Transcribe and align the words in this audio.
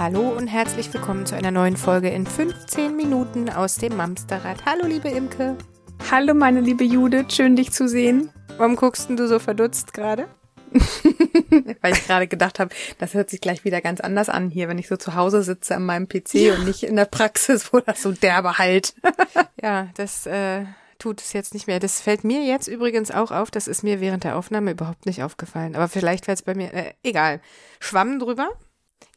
Hallo 0.00 0.30
und 0.30 0.46
herzlich 0.46 0.90
willkommen 0.94 1.26
zu 1.26 1.34
einer 1.34 1.50
neuen 1.50 1.76
Folge 1.76 2.08
in 2.08 2.26
15 2.26 2.96
Minuten 2.96 3.50
aus 3.50 3.76
dem 3.76 3.98
Mamsterrad. 3.98 4.64
Hallo, 4.64 4.86
liebe 4.86 5.10
Imke. 5.10 5.58
Hallo, 6.10 6.32
meine 6.32 6.62
liebe 6.62 6.84
Judith, 6.84 7.34
schön 7.34 7.54
dich 7.54 7.70
zu 7.72 7.86
sehen. 7.86 8.30
Warum 8.56 8.76
guckst 8.76 9.10
du 9.10 9.28
so 9.28 9.38
verdutzt 9.38 9.92
gerade? 9.92 10.26
Weil 11.82 11.92
ich 11.92 12.06
gerade 12.06 12.28
gedacht 12.28 12.60
habe, 12.60 12.74
das 12.96 13.12
hört 13.12 13.28
sich 13.28 13.42
gleich 13.42 13.66
wieder 13.66 13.82
ganz 13.82 14.00
anders 14.00 14.30
an 14.30 14.48
hier, 14.48 14.68
wenn 14.68 14.78
ich 14.78 14.88
so 14.88 14.96
zu 14.96 15.16
Hause 15.16 15.42
sitze 15.42 15.76
an 15.76 15.84
meinem 15.84 16.08
PC 16.08 16.32
ja. 16.32 16.54
und 16.54 16.64
nicht 16.64 16.82
in 16.82 16.96
der 16.96 17.04
Praxis, 17.04 17.70
wo 17.70 17.80
das 17.80 18.00
so 18.00 18.10
derbe 18.10 18.56
halt. 18.56 18.94
ja, 19.62 19.88
das 19.96 20.24
äh, 20.24 20.64
tut 20.98 21.20
es 21.20 21.34
jetzt 21.34 21.52
nicht 21.52 21.66
mehr. 21.66 21.78
Das 21.78 22.00
fällt 22.00 22.24
mir 22.24 22.42
jetzt 22.42 22.68
übrigens 22.68 23.10
auch 23.10 23.32
auf. 23.32 23.50
Das 23.50 23.68
ist 23.68 23.82
mir 23.82 24.00
während 24.00 24.24
der 24.24 24.36
Aufnahme 24.36 24.70
überhaupt 24.70 25.04
nicht 25.04 25.22
aufgefallen. 25.22 25.76
Aber 25.76 25.88
vielleicht 25.88 26.24
fällt 26.24 26.38
es 26.38 26.42
bei 26.42 26.54
mir. 26.54 26.72
Äh, 26.72 26.94
egal. 27.02 27.42
Schwamm 27.80 28.18
drüber. 28.18 28.48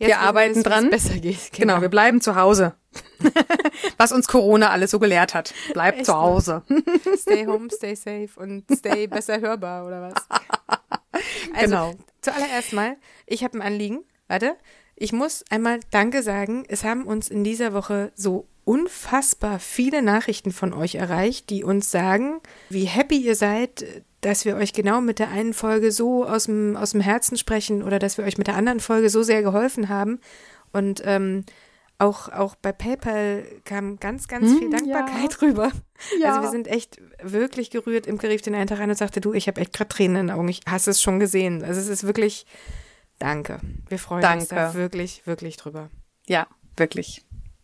Jetzt 0.03 0.09
wir 0.09 0.19
arbeiten 0.19 0.57
es, 0.57 0.63
dran. 0.63 0.89
Besser 0.89 1.17
geht. 1.17 1.37
Genau. 1.53 1.73
genau, 1.73 1.81
wir 1.81 1.89
bleiben 1.89 2.21
zu 2.21 2.35
Hause. 2.35 2.75
Was 3.97 4.11
uns 4.11 4.27
Corona 4.27 4.69
alles 4.69 4.91
so 4.91 4.99
gelehrt 4.99 5.33
hat. 5.33 5.53
Bleibt 5.73 5.99
Echt, 5.99 6.05
zu 6.05 6.15
Hause. 6.15 6.63
stay 7.17 7.45
home, 7.45 7.69
stay 7.71 7.95
safe 7.95 8.29
und 8.35 8.65
stay 8.71 9.07
besser 9.07 9.39
hörbar 9.39 9.85
oder 9.85 10.01
was? 10.01 11.21
Also, 11.53 11.65
genau. 11.65 11.93
Zuallererst 12.21 12.73
mal, 12.73 12.97
ich 13.25 13.43
habe 13.43 13.57
ein 13.57 13.61
Anliegen. 13.61 14.03
Warte. 14.27 14.55
Ich 14.95 15.11
muss 15.13 15.43
einmal 15.49 15.79
Danke 15.89 16.21
sagen. 16.21 16.65
Es 16.67 16.83
haben 16.83 17.05
uns 17.05 17.29
in 17.29 17.43
dieser 17.43 17.73
Woche 17.73 18.11
so 18.15 18.47
unfassbar 18.65 19.59
viele 19.59 20.01
Nachrichten 20.01 20.51
von 20.51 20.73
euch 20.73 20.95
erreicht, 20.95 21.49
die 21.49 21.63
uns 21.63 21.91
sagen, 21.91 22.39
wie 22.69 22.85
happy 22.85 23.17
ihr 23.17 23.35
seid, 23.35 23.85
dass 24.21 24.45
wir 24.45 24.55
euch 24.55 24.73
genau 24.73 25.01
mit 25.01 25.19
der 25.19 25.29
einen 25.29 25.53
Folge 25.53 25.91
so 25.91 26.25
aus 26.25 26.45
dem, 26.45 26.77
aus 26.77 26.91
dem 26.91 27.01
Herzen 27.01 27.37
sprechen 27.37 27.83
oder 27.83 27.99
dass 27.99 28.17
wir 28.17 28.25
euch 28.25 28.37
mit 28.37 28.47
der 28.47 28.55
anderen 28.55 28.79
Folge 28.79 29.09
so 29.09 29.21
sehr 29.23 29.43
geholfen 29.43 29.89
haben. 29.89 30.19
Und 30.71 31.01
ähm, 31.05 31.45
auch, 31.99 32.29
auch 32.29 32.55
bei 32.55 32.71
PayPal 32.71 33.45
kam 33.65 33.99
ganz, 33.99 34.27
ganz 34.27 34.51
hm, 34.51 34.57
viel 34.57 34.69
Dankbarkeit 34.69 35.33
ja. 35.33 35.37
rüber. 35.41 35.71
Ja. 36.19 36.29
Also 36.29 36.41
wir 36.43 36.49
sind 36.49 36.67
echt 36.67 37.01
wirklich 37.21 37.69
gerührt. 37.69 38.07
Im 38.07 38.17
rief 38.17 38.41
den 38.41 38.55
einen 38.55 38.67
Tag 38.67 38.79
rein 38.79 38.89
und 38.89 38.97
sagte, 38.97 39.21
du, 39.21 39.33
ich 39.33 39.47
habe 39.47 39.61
echt 39.61 39.73
gerade 39.73 39.89
Tränen 39.89 40.17
in 40.17 40.27
den 40.27 40.35
Augen. 40.35 40.47
Ich 40.47 40.61
hast 40.67 40.87
es 40.87 41.01
schon 41.01 41.19
gesehen. 41.19 41.63
Also 41.63 41.79
es 41.79 41.87
ist 41.87 42.03
wirklich, 42.03 42.45
danke. 43.19 43.59
Wir 43.87 43.99
freuen 43.99 44.21
danke. 44.21 44.41
uns 44.41 44.49
da 44.49 44.73
wirklich, 44.73 45.25
wirklich 45.25 45.57
drüber. 45.57 45.89
Ja, 46.27 46.47
wirklich. 46.77 47.23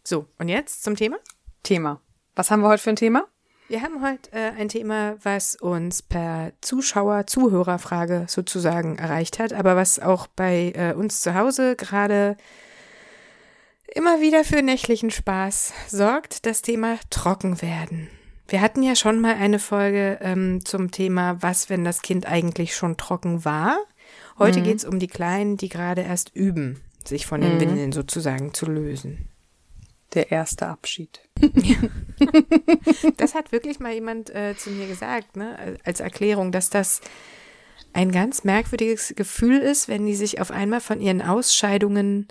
So, 0.10 0.26
und 0.40 0.50
jetzt 0.50 0.82
zum 0.82 0.96
Thema? 0.96 1.18
Thema. 1.62 2.02
Was 2.36 2.50
haben 2.50 2.62
wir 2.62 2.70
heute 2.70 2.82
für 2.82 2.90
ein 2.90 2.96
Thema? 2.96 3.28
Wir 3.68 3.84
haben 3.84 4.04
heute 4.04 4.32
äh, 4.32 4.54
ein 4.58 4.68
Thema, 4.68 5.18
was 5.22 5.54
uns 5.54 6.02
per 6.02 6.52
Zuschauer, 6.62 7.28
Zuhörerfrage 7.28 8.26
sozusagen 8.28 8.98
erreicht 8.98 9.38
hat, 9.38 9.54
aber 9.54 9.76
was 9.76 10.00
auch 10.00 10.26
bei 10.26 10.74
äh, 10.76 10.96
uns 10.96 11.22
zu 11.22 11.36
Hause 11.36 11.76
gerade 11.76 12.38
immer 13.94 14.20
wieder 14.20 14.44
für 14.44 14.64
nächtlichen 14.64 15.12
Spaß 15.12 15.74
sorgt, 15.90 16.48
das 16.48 16.64
Thema 16.64 16.98
Trockenwerden. 17.12 18.10
Wir 18.48 18.62
hatten 18.62 18.82
ja 18.82 18.96
schon 18.96 19.20
mal 19.20 19.36
eine 19.36 19.60
Folge 19.60 20.18
ähm, 20.22 20.66
zum 20.66 20.90
Thema, 20.90 21.40
was, 21.44 21.70
wenn 21.70 21.84
das 21.84 22.02
Kind 22.02 22.26
eigentlich 22.26 22.76
schon 22.76 22.98
trocken 22.98 23.46
war. 23.46 23.78
Heute 24.40 24.62
mhm. 24.62 24.64
geht 24.64 24.78
es 24.78 24.86
um 24.86 24.98
die 24.98 25.06
Kleinen, 25.06 25.58
die 25.58 25.70
gerade 25.70 26.02
erst 26.02 26.36
üben, 26.36 26.82
sich 27.06 27.28
von 27.28 27.42
den 27.42 27.58
mhm. 27.58 27.62
Windeln 27.62 27.92
sozusagen 27.92 28.56
zu 28.56 28.66
lösen. 28.66 29.30
Der 30.14 30.32
erste 30.32 30.68
Abschied. 30.68 31.22
das 33.18 33.36
hat 33.36 33.52
wirklich 33.52 33.80
mal 33.80 33.94
jemand 33.94 34.30
äh, 34.32 34.56
zu 34.58 34.72
mir 34.72 34.88
gesagt, 34.88 35.38
ne, 35.38 35.78
als 35.84 36.00
Erklärung, 36.00 36.52
dass 36.52 36.70
das 36.70 37.02
ein 37.94 38.12
ganz 38.12 38.44
merkwürdiges 38.44 39.14
Gefühl 39.16 39.59
ist, 39.59 39.88
wenn 39.88 40.06
die 40.06 40.16
sich 40.16 40.42
auf 40.42 40.52
einmal 40.52 40.81
von 40.81 41.02
ihren 41.02 41.22
Ausscheidungen 41.22 42.28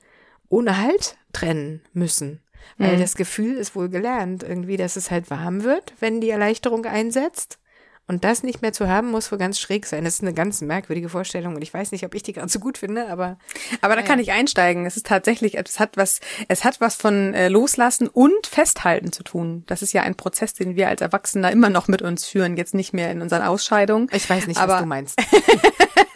ohne 0.48 0.78
Halt 0.78 1.16
trennen 1.32 1.82
müssen. 1.92 2.40
Weil 2.76 2.96
mhm. 2.96 3.00
das 3.00 3.16
Gefühl 3.16 3.56
ist 3.56 3.74
wohl 3.74 3.88
gelernt, 3.88 4.42
irgendwie, 4.42 4.76
dass 4.76 4.96
es 4.96 5.10
halt 5.10 5.30
warm 5.30 5.64
wird, 5.64 5.94
wenn 6.00 6.20
die 6.20 6.30
Erleichterung 6.30 6.84
einsetzt. 6.84 7.58
Und 8.08 8.24
das 8.24 8.42
nicht 8.42 8.62
mehr 8.62 8.72
zu 8.72 8.88
haben, 8.88 9.10
muss 9.10 9.30
wohl 9.30 9.38
ganz 9.38 9.60
schräg 9.60 9.84
sein. 9.84 10.04
Das 10.04 10.14
ist 10.14 10.22
eine 10.22 10.32
ganz 10.32 10.62
merkwürdige 10.62 11.10
Vorstellung 11.10 11.54
und 11.54 11.62
ich 11.62 11.74
weiß 11.74 11.92
nicht, 11.92 12.06
ob 12.06 12.14
ich 12.14 12.22
die 12.22 12.32
gerade 12.32 12.48
so 12.48 12.58
gut 12.58 12.78
finde, 12.78 13.08
aber. 13.10 13.38
Aber 13.82 13.96
da 13.96 14.02
kann 14.02 14.18
ich 14.18 14.32
einsteigen. 14.32 14.86
Es 14.86 14.96
ist 14.96 15.06
tatsächlich, 15.06 15.58
es 15.58 15.78
hat 15.78 15.98
was, 15.98 16.20
es 16.48 16.64
hat 16.64 16.80
was 16.80 16.96
von 16.96 17.34
äh, 17.34 17.48
Loslassen 17.48 18.08
und 18.08 18.46
Festhalten 18.46 19.12
zu 19.12 19.22
tun. 19.22 19.64
Das 19.66 19.82
ist 19.82 19.92
ja 19.92 20.02
ein 20.02 20.14
Prozess, 20.14 20.54
den 20.54 20.74
wir 20.74 20.88
als 20.88 21.02
Erwachsener 21.02 21.52
immer 21.52 21.68
noch 21.68 21.86
mit 21.86 22.00
uns 22.00 22.24
führen, 22.24 22.56
jetzt 22.56 22.74
nicht 22.74 22.94
mehr 22.94 23.10
in 23.10 23.20
unseren 23.20 23.42
Ausscheidungen. 23.42 24.08
Ich 24.12 24.28
weiß 24.28 24.46
nicht, 24.46 24.58
aber, 24.58 24.74
was 24.74 24.80
du 24.80 24.86
meinst. 24.86 25.22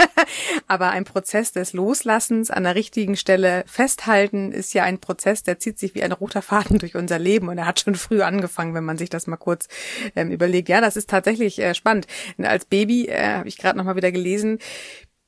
Aber 0.67 0.91
ein 0.91 1.05
Prozess 1.05 1.53
des 1.53 1.73
Loslassens 1.73 2.51
an 2.51 2.65
der 2.65 2.75
richtigen 2.75 3.17
Stelle 3.17 3.65
festhalten 3.67 4.53
ist 4.53 4.75
ja 4.75 4.85
ein 4.85 4.99
Prozess, 4.99 5.43
der 5.43 5.59
zieht 5.59 5.79
sich 5.79 5.95
wie 5.95 6.03
ein 6.03 6.13
roter 6.13 6.43
Faden 6.43 6.79
durch 6.79 6.97
unser 6.97 7.19
Leben 7.19 7.49
und 7.49 7.59
er 7.59 7.67
hat 7.67 7.81
schon 7.81 7.95
früh 7.95 8.23
angefangen, 8.23 8.75
wenn 8.75 8.85
man 8.85 8.99
sich 8.99 9.11
das 9.11 9.27
mal 9.27 9.37
kurz 9.37 9.69
ähm, 10.17 10.31
überlegt. 10.31 10.69
Ja, 10.69 10.81
das 10.81 10.97
ist 10.97 11.11
tatsächlich 11.11 11.59
äh, 11.59 11.75
spannend. 11.75 12.07
Als 12.39 12.65
Baby 12.65 13.07
äh, 13.07 13.35
habe 13.35 13.49
ich 13.49 13.59
gerade 13.59 13.79
noch 13.79 13.85
mal 13.85 13.97
wieder 13.97 14.13
gelesen, 14.13 14.59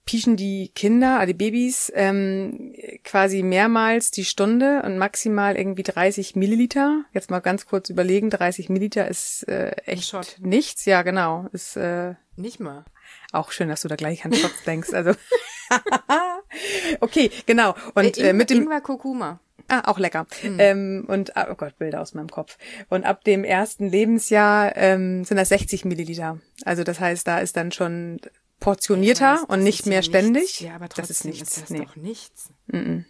pieschen 0.04 0.36
die 0.36 0.70
Kinder, 0.74 1.18
also 1.18 1.32
die 1.32 1.38
Babys, 1.38 1.90
ähm, 1.94 2.74
quasi 3.04 3.42
mehrmals 3.42 4.10
die 4.10 4.24
Stunde 4.24 4.82
und 4.84 4.98
maximal 4.98 5.56
irgendwie 5.56 5.82
30 5.82 6.36
Milliliter. 6.36 7.04
Jetzt 7.12 7.30
mal 7.30 7.40
ganz 7.40 7.66
kurz 7.66 7.88
überlegen, 7.88 8.30
30 8.30 8.68
Milliliter 8.68 9.08
ist 9.08 9.48
äh, 9.48 9.70
echt 9.86 10.40
nichts. 10.40 10.84
Ja, 10.84 11.02
genau. 11.02 11.48
Ist 11.52 11.76
äh, 11.76 12.14
nicht 12.36 12.60
mal. 12.60 12.84
Auch 13.32 13.52
schön, 13.52 13.68
dass 13.68 13.82
du 13.82 13.88
da 13.88 13.96
gleich 13.96 14.24
an 14.24 14.32
Shots 14.32 14.62
denkst. 14.64 14.92
Also 14.92 15.12
okay, 17.00 17.30
genau. 17.46 17.74
Und 17.94 18.18
äh, 18.18 18.32
mit 18.32 18.50
dem 18.50 18.62
Ingwer 18.62 18.80
Kurkuma. 18.80 19.40
Ah, 19.68 19.90
auch 19.90 19.98
lecker. 19.98 20.26
Mhm. 20.42 20.56
Ähm, 20.58 21.04
und 21.08 21.36
ah, 21.36 21.48
oh 21.50 21.54
Gott, 21.54 21.78
Bilder 21.78 22.02
aus 22.02 22.14
meinem 22.14 22.28
Kopf. 22.28 22.58
Und 22.90 23.04
ab 23.04 23.24
dem 23.24 23.44
ersten 23.44 23.88
Lebensjahr 23.88 24.76
ähm, 24.76 25.24
sind 25.24 25.38
das 25.38 25.48
60 25.48 25.84
Milliliter. 25.86 26.38
Also 26.64 26.84
das 26.84 27.00
heißt, 27.00 27.26
da 27.26 27.38
ist 27.38 27.56
dann 27.56 27.72
schon 27.72 28.20
portionierter 28.60 29.36
weiß, 29.36 29.44
und 29.48 29.62
nicht 29.62 29.86
mehr 29.86 30.02
ständig. 30.02 30.42
Nichts. 30.42 30.60
Ja, 30.60 30.74
aber 30.74 30.88
trotzdem 30.88 31.08
das 31.08 31.10
ist, 31.10 31.24
nichts. 31.24 31.56
ist 31.56 31.62
das 31.62 31.70
nee. 31.70 31.84
doch 31.84 31.96
nichts. 31.96 32.50
Mm 32.66 32.76
-mm. 32.76 33.04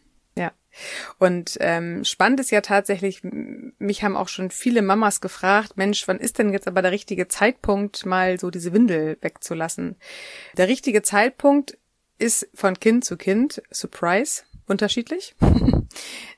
Und 1.19 1.57
ähm, 1.61 2.05
spannend 2.05 2.41
ist 2.41 2.51
ja 2.51 2.61
tatsächlich, 2.61 3.23
mich 3.23 4.03
haben 4.03 4.17
auch 4.17 4.29
schon 4.29 4.51
viele 4.51 4.83
Mamas 4.83 5.21
gefragt, 5.21 5.77
Mensch, 5.77 6.07
wann 6.09 6.19
ist 6.19 6.39
denn 6.39 6.53
jetzt 6.53 6.69
aber 6.69 6.83
der 6.83 6.93
richtige 6.93 7.29
Zeitpunkt, 7.29 8.07
mal 8.07 8.39
so 8.39 8.51
diese 8.51 8.73
Windel 8.73 9.19
wegzulassen? 9.21 9.97
Der 10.57 10.69
richtige 10.69 11.03
Zeitpunkt 11.03 11.79
ist 12.19 12.49
von 12.55 12.79
Kind 12.79 13.05
zu 13.05 13.17
Kind, 13.17 13.63
Surprise, 13.71 14.45
unterschiedlich. 14.67 15.35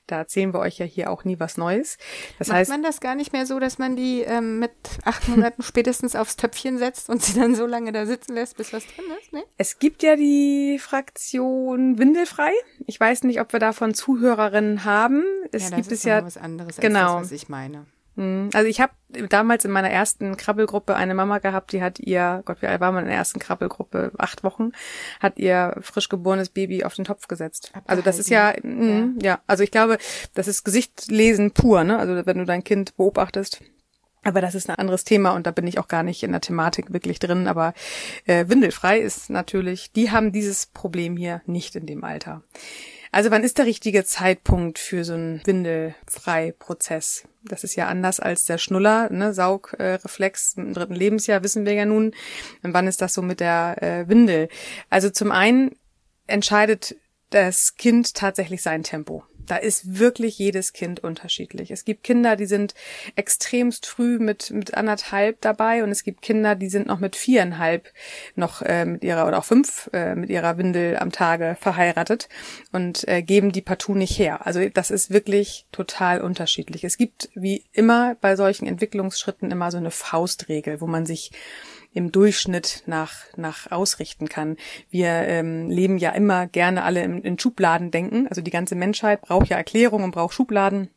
Da 0.09 0.19
erzählen 0.19 0.55
wir 0.55 0.61
euch 0.61 0.79
ja 0.79 0.87
hier 0.87 1.11
auch 1.11 1.25
nie 1.25 1.41
was 1.41 1.57
Neues. 1.57 1.99
Das 2.39 2.47
Macht 2.47 2.59
heißt, 2.59 2.71
man 2.71 2.83
das 2.85 3.01
gar 3.01 3.17
nicht 3.17 3.33
mehr 3.33 3.45
so, 3.45 3.59
dass 3.59 3.79
man 3.79 3.97
die 3.97 4.21
ähm, 4.21 4.61
mit 4.61 4.71
acht 5.05 5.27
Monaten 5.29 5.63
spätestens 5.65 6.15
aufs 6.15 6.37
Töpfchen 6.37 6.79
setzt 6.79 7.11
und 7.11 7.23
sie 7.23 7.39
dann 7.39 7.57
so 7.57 7.67
lange 7.67 7.91
da 7.91 8.07
sitzen 8.07 8.35
lässt, 8.35 8.57
bis 8.57 8.73
was 8.73 8.87
drin 8.87 9.05
ist? 9.21 9.33
Nee? 9.33 9.43
Es 9.59 9.81
gibt 9.81 10.05
ja 10.05 10.15
die 10.15 10.79
Fraktion 10.79 11.99
Windelfrei. 11.99 12.53
Ich 12.87 13.01
weiß 13.01 13.25
nicht, 13.25 13.41
ob 13.41 13.53
wir 13.53 13.59
davon 13.59 13.95
Zuhörerinnen 13.95 14.85
haben. 14.85 15.25
Es 15.51 15.71
ja, 15.71 15.77
gibt 15.77 15.91
es 15.91 16.05
ja 16.05 16.25
was 16.25 16.37
anderes 16.37 16.77
als 16.77 16.87
genau. 16.87 17.15
das, 17.15 17.25
was 17.25 17.33
ich 17.33 17.49
meine. 17.49 17.87
Mhm. 18.17 18.51
Also 18.53 18.67
ich 18.69 18.81
habe 18.81 18.93
damals 19.29 19.65
in 19.65 19.71
meiner 19.71 19.91
ersten 19.91 20.37
Krabbelgruppe 20.37 20.97
eine 20.97 21.15
Mama 21.15 21.39
gehabt, 21.39 21.73
die 21.73 21.83
hat 21.83 22.01
ihr, 22.01 22.43
Gott, 22.45 22.63
wie 22.63 22.67
alt 22.67 22.81
war 22.81 22.93
man 22.93 23.05
in 23.05 23.11
der 23.11 23.19
ersten 23.19 23.39
Krabbelgruppe? 23.39 24.13
Acht 24.19 24.43
Wochen, 24.43 24.73
hat 25.21 25.39
ihr 25.39 25.77
frisch 25.81 26.09
geborenes 26.09 26.49
Baby 26.49 26.85
auf 26.85 26.95
den 26.95 27.05
Topf 27.05 27.29
gesetzt. 27.29 27.69
Abgehalten. 27.69 27.91
Also 27.91 28.03
das 28.03 28.19
ist 28.19 28.31
ja, 28.31 28.55
mh, 28.63 29.23
ja, 29.23 29.27
ja, 29.27 29.41
also 29.47 29.63
ich 29.63 29.71
glaube, 29.71 29.99
das 30.35 30.49
ist 30.49 30.65
Gesichtslesen 30.65 31.53
pur, 31.53 31.85
ne? 31.85 31.99
Also 31.99 32.27
wenn 32.27 32.39
du 32.39 32.45
dein 32.45 32.65
Kind 32.65 32.97
beobachtest. 32.97 33.63
Aber 34.25 34.41
das 34.41 34.57
ist 34.57 34.69
ein 34.69 34.75
anderes 34.75 35.05
Thema 35.05 35.31
und 35.31 35.47
da 35.47 35.53
bin 35.53 35.69
ich 35.69 35.79
auch 35.79 35.87
gar 35.87 36.03
nicht 36.03 36.25
in 36.25 36.33
der 36.33 36.41
Thematik 36.41 36.93
wirklich 36.93 37.21
drin. 37.21 37.47
Aber 37.47 37.75
äh, 38.25 38.49
windelfrei 38.49 38.99
ist 38.99 39.31
natürlich, 39.31 39.93
die 39.93 40.11
haben 40.11 40.33
dieses 40.33 40.67
Problem 40.67 41.17
hier 41.17 41.43
nicht 41.47 41.77
in 41.77 41.87
dem 41.87 42.03
Alter. 42.03 42.43
Also 43.17 43.31
wann 43.31 43.45
ist 43.45 43.57
der 43.57 43.65
richtige 43.65 44.05
Zeitpunkt 44.05 44.79
für 44.79 45.03
so 45.03 45.15
einen 45.15 45.41
Windelfrei-Prozess? 45.47 47.27
Das 47.45 47.65
ist 47.65 47.75
ja 47.75 47.87
anders 47.87 48.21
als 48.21 48.45
der 48.45 48.59
Schnuller, 48.59 49.11
ne? 49.11 49.33
Saugreflex 49.33 50.53
im 50.59 50.75
dritten 50.75 50.95
Lebensjahr 50.95 51.43
wissen 51.43 51.65
wir 51.65 51.73
ja 51.73 51.87
nun. 51.87 52.13
Und 52.63 52.75
wann 52.75 52.87
ist 52.87 53.01
das 53.01 53.15
so 53.15 53.23
mit 53.23 53.41
der 53.41 53.83
äh, 53.83 54.07
Windel? 54.07 54.51
Also 54.91 55.09
zum 55.09 55.33
einen 55.33 55.71
entscheidet 56.27 56.95
das 57.31 57.77
Kind 57.77 58.13
tatsächlich 58.13 58.61
sein 58.61 58.83
Tempo. 58.83 59.25
Da 59.47 59.57
ist 59.57 59.99
wirklich 59.99 60.39
jedes 60.39 60.73
Kind 60.73 61.01
unterschiedlich. 61.01 61.71
Es 61.71 61.85
gibt 61.85 62.05
Kinder, 62.05 62.37
die 62.37 62.47
sind 62.47 62.75
extremst 63.15 63.87
früh 63.87 64.19
mit, 64.19 64.51
mit 64.51 64.75
anderthalb 64.75 65.41
dabei 65.41 65.85
und 65.85 65.91
es 65.91 66.05
gibt 66.05 66.23
Kinder, 66.23 66.55
die 66.55 66.69
sind 66.69 66.87
noch 66.87 67.01
mit 67.01 67.17
viereinhalb 67.17 67.93
noch 68.35 68.63
äh, 68.63 68.85
mit 68.85 69.05
ihrer 69.05 69.27
oder 69.27 69.39
auch 69.39 69.45
fünf 69.45 69.89
äh, 69.93 70.15
mit 70.15 70.31
ihrer 70.31 70.59
Windel 70.59 70.97
am 70.97 71.13
Tage 71.13 71.57
verheiratet 71.61 72.29
und 72.73 73.07
äh, 73.09 73.23
geben 73.23 73.53
die 73.53 73.63
partout 73.63 73.95
nicht 73.95 74.19
her. 74.19 74.47
Also 74.47 74.69
das 74.69 74.91
ist 74.91 75.11
wirklich 75.11 75.67
total 75.73 76.21
unterschiedlich. 76.21 76.85
Es 76.85 76.97
gibt 76.97 77.29
wie 77.35 77.65
immer 77.73 78.17
bei 78.21 78.37
solchen 78.37 78.67
Entwicklungsschritten 78.67 79.51
immer 79.51 79.71
so 79.71 79.79
eine 79.79 79.91
Faustregel, 79.91 80.81
wo 80.81 80.87
man 80.87 81.07
sich 81.07 81.31
im 81.97 82.13
Durchschnitt 82.13 82.83
nach, 82.85 83.25
nach 83.37 83.71
ausrichten 83.71 84.29
kann. 84.29 84.59
Wir 84.91 85.09
ähm, 85.09 85.71
leben 85.71 85.97
ja 85.97 86.11
immer 86.11 86.47
gerne 86.47 86.83
alle 86.85 87.03
in, 87.03 87.23
in 87.23 87.39
Schubladen 87.39 87.91
denken. 87.91 88.29
Also 88.29 88.43
die 88.43 88.51
ganze 88.51 88.75
Menschheit 88.75 89.23
braucht 89.23 89.49
ja 89.49 89.57
Erklärung 89.57 90.05
und 90.05 90.11
braucht 90.11 90.35
Schubladen. 90.35 90.91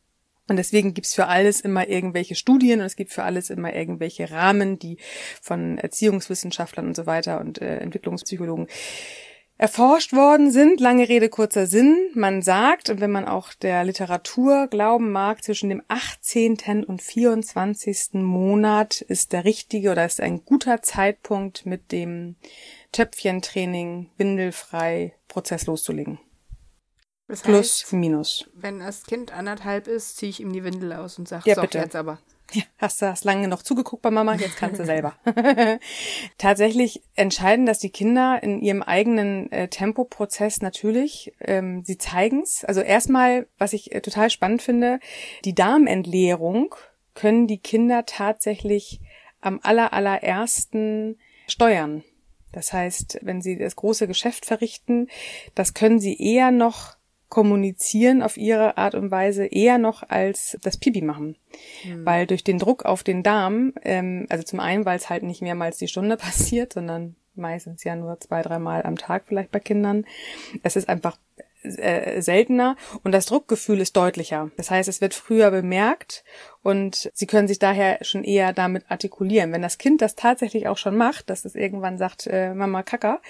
Und 0.49 0.57
deswegen 0.57 0.93
gibt's 0.93 1.15
für 1.15 1.27
alles 1.27 1.61
immer 1.61 1.87
irgendwelche 1.87 2.35
Studien 2.35 2.81
und 2.81 2.85
es 2.85 2.97
gibt 2.97 3.13
für 3.13 3.23
alles 3.23 3.49
immer 3.49 3.73
irgendwelche 3.73 4.29
Rahmen, 4.29 4.77
die 4.77 4.97
von 5.41 5.77
Erziehungswissenschaftlern 5.77 6.87
und 6.87 6.95
so 6.95 7.05
weiter 7.05 7.39
und 7.39 7.61
äh, 7.61 7.77
Entwicklungspsychologen 7.77 8.67
erforscht 9.59 10.13
worden 10.13 10.51
sind. 10.51 10.79
Lange 10.79 11.07
Rede, 11.07 11.29
kurzer 11.29 11.67
Sinn. 11.67 12.09
Man 12.15 12.41
sagt, 12.41 12.89
und 12.89 13.01
wenn 13.01 13.11
man 13.11 13.25
auch 13.25 13.53
der 13.53 13.83
Literatur 13.83 14.67
glauben 14.67 15.11
mag, 15.11 15.43
zwischen 15.43 15.69
dem 15.69 15.83
18. 15.89 16.85
und 16.85 17.01
24. 17.01 18.13
Monat 18.13 19.01
ist 19.01 19.33
der 19.33 19.43
richtige 19.43 19.91
oder 19.91 20.05
ist 20.05 20.21
ein 20.21 20.43
guter 20.45 20.81
Zeitpunkt, 20.81 21.65
mit 21.65 21.91
dem 21.91 22.37
Töpfchentraining 22.93 24.09
windelfrei 24.17 25.13
Prozess 25.27 25.67
loszulegen. 25.67 26.19
Das 27.27 27.41
Plus, 27.41 27.83
heißt, 27.83 27.93
minus. 27.93 28.49
wenn 28.55 28.79
das 28.79 29.03
Kind 29.03 29.31
anderthalb 29.33 29.87
ist, 29.87 30.17
ziehe 30.17 30.29
ich 30.31 30.39
ihm 30.39 30.51
die 30.53 30.63
Windel 30.63 30.93
aus 30.93 31.19
und 31.19 31.27
sage, 31.27 31.43
Ja, 31.47 31.55
so, 31.55 31.61
bitte. 31.61 31.77
jetzt 31.77 31.95
aber. 31.95 32.17
Ja, 32.51 32.63
hast 32.79 33.01
du 33.01 33.07
hast 33.07 33.25
lange 33.25 33.47
noch 33.47 33.61
zugeguckt 33.61 34.01
bei 34.01 34.09
Mama, 34.09 34.35
jetzt 34.35 34.57
kannst 34.57 34.79
du 34.79 34.85
selber. 34.85 35.13
Tatsächlich 36.37 37.03
entscheiden 37.15 37.65
das 37.65 37.79
die 37.79 37.91
Kinder 37.91 38.41
in 38.41 38.59
ihrem 38.61 38.81
eigenen 38.81 39.51
äh, 39.51 39.67
Tempoprozess 39.67 40.61
natürlich. 40.61 41.33
Ähm, 41.39 41.83
sie 41.83 41.97
zeigen's. 41.97 42.65
Also 42.65 42.81
erstmal, 42.81 43.47
was 43.57 43.73
ich 43.73 43.93
äh, 43.93 44.01
total 44.01 44.29
spannend 44.29 44.61
finde, 44.61 44.99
die 45.45 45.53
Darmentleerung 45.53 46.73
können 47.13 47.47
die 47.47 47.59
Kinder 47.59 48.05
tatsächlich 48.05 48.99
am 49.41 49.59
aller, 49.61 49.93
allerersten 49.93 51.19
steuern. 51.47 52.03
Das 52.51 52.73
heißt, 52.73 53.19
wenn 53.21 53.41
sie 53.41 53.57
das 53.57 53.75
große 53.75 54.07
Geschäft 54.07 54.45
verrichten, 54.45 55.07
das 55.53 55.73
können 55.73 55.99
sie 55.99 56.17
eher 56.19 56.51
noch 56.51 56.98
kommunizieren 57.29 58.21
auf 58.21 58.37
ihre 58.37 58.77
Art 58.77 58.95
und 58.95 59.11
Weise 59.11 59.45
eher 59.45 59.77
noch 59.77 60.03
als 60.09 60.57
das 60.61 60.77
Pipi 60.77 61.01
machen. 61.01 61.37
Weil 62.03 62.27
durch 62.27 62.43
den 62.43 62.59
Druck 62.59 62.85
auf 62.85 63.03
den 63.03 63.23
Darm, 63.23 63.73
ähm, 63.83 64.25
also 64.29 64.43
zum 64.43 64.59
einen, 64.59 64.85
weil 64.85 64.97
es 64.97 65.09
halt 65.09 65.23
nicht 65.23 65.41
mehrmals 65.41 65.77
die 65.77 65.87
Stunde 65.87 66.17
passiert, 66.17 66.73
sondern 66.73 67.15
meistens 67.35 67.83
ja 67.83 67.95
nur 67.95 68.19
zwei, 68.19 68.41
dreimal 68.41 68.83
am 68.83 68.97
Tag 68.97 69.23
vielleicht 69.27 69.51
bei 69.51 69.59
Kindern. 69.59 70.05
Es 70.63 70.75
ist 70.75 70.89
einfach 70.89 71.17
äh, 71.63 72.21
seltener 72.21 72.77
und 73.03 73.11
das 73.11 73.25
Druckgefühl 73.25 73.81
ist 73.81 73.95
deutlicher. 73.97 74.49
Das 74.57 74.71
heißt, 74.71 74.87
es 74.87 75.01
wird 75.01 75.13
früher 75.13 75.51
bemerkt 75.51 76.23
und 76.63 77.11
sie 77.13 77.27
können 77.27 77.47
sich 77.47 77.59
daher 77.59 78.03
schon 78.03 78.23
eher 78.23 78.53
damit 78.53 78.85
artikulieren. 78.89 79.51
Wenn 79.51 79.61
das 79.61 79.77
Kind 79.77 80.01
das 80.01 80.15
tatsächlich 80.15 80.67
auch 80.67 80.77
schon 80.77 80.95
macht, 80.95 81.29
dass 81.29 81.45
es 81.45 81.55
irgendwann 81.55 81.97
sagt, 81.97 82.27
äh, 82.27 82.53
Mama 82.53 82.83
Kaka, 82.83 83.21